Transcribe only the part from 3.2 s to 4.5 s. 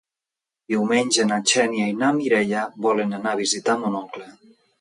a visitar mon oncle.